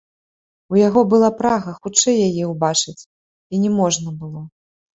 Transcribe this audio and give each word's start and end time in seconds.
У 0.73 0.79
яго 0.87 1.03
была 1.11 1.29
прага 1.41 1.75
хутчэй 1.85 2.17
яе 2.31 2.43
ўбачыць, 2.55 2.97
і 3.05 3.55
не 3.69 3.73
можна 3.79 4.19
было. 4.27 4.41